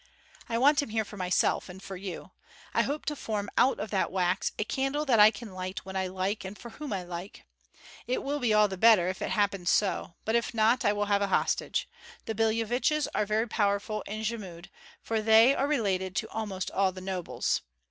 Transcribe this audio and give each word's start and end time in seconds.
I 0.49 0.57
want 0.57 0.81
him 0.81 0.89
here 0.89 1.05
for 1.05 1.15
myself 1.15 1.69
and 1.69 1.79
for 1.79 1.95
you; 1.95 2.31
I 2.73 2.81
hope 2.81 3.05
to 3.05 3.15
form 3.15 3.51
out 3.55 3.79
of 3.79 3.91
that 3.91 4.11
wax 4.11 4.51
a 4.57 4.63
candle 4.63 5.05
that 5.05 5.19
I 5.19 5.29
can 5.29 5.53
light 5.53 5.85
when 5.85 5.95
I 5.95 6.07
like 6.07 6.43
and 6.43 6.57
for 6.57 6.71
whom 6.71 6.91
I 6.91 7.03
like. 7.03 7.45
It 8.07 8.23
will 8.23 8.39
be 8.39 8.51
all 8.51 8.67
the 8.67 8.77
better 8.79 9.07
if 9.09 9.21
it 9.21 9.29
happens 9.29 9.69
so; 9.69 10.15
but 10.25 10.33
if 10.35 10.55
not, 10.55 10.83
I 10.83 10.91
will 10.91 11.05
have 11.05 11.21
a 11.21 11.27
hostage. 11.27 11.87
The 12.25 12.33
Billeviches 12.33 13.09
are 13.13 13.27
very 13.27 13.47
powerful 13.47 14.01
in 14.07 14.21
Jmud, 14.23 14.71
for 15.03 15.21
they 15.21 15.53
are 15.53 15.67
related 15.67 16.15
to 16.15 16.29
almost 16.31 16.71
all 16.71 16.91
the 16.91 16.99
nobles. 16.99 17.61